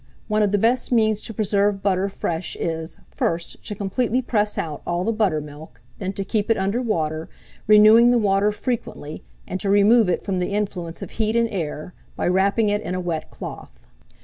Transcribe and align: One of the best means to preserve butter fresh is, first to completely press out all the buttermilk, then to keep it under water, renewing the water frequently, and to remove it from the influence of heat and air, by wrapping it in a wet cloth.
One 0.27 0.41
of 0.41 0.51
the 0.51 0.57
best 0.57 0.91
means 0.91 1.21
to 1.21 1.31
preserve 1.35 1.83
butter 1.83 2.09
fresh 2.09 2.57
is, 2.59 2.97
first 3.13 3.63
to 3.65 3.75
completely 3.75 4.19
press 4.19 4.57
out 4.57 4.81
all 4.83 5.03
the 5.03 5.11
buttermilk, 5.13 5.79
then 5.99 6.11
to 6.13 6.25
keep 6.25 6.49
it 6.49 6.57
under 6.57 6.81
water, 6.81 7.29
renewing 7.67 8.09
the 8.09 8.17
water 8.17 8.51
frequently, 8.51 9.21
and 9.47 9.59
to 9.59 9.69
remove 9.69 10.09
it 10.09 10.23
from 10.23 10.39
the 10.39 10.53
influence 10.53 11.03
of 11.03 11.11
heat 11.11 11.35
and 11.35 11.49
air, 11.51 11.93
by 12.15 12.27
wrapping 12.27 12.69
it 12.69 12.81
in 12.81 12.95
a 12.95 12.99
wet 12.99 13.29
cloth. 13.29 13.79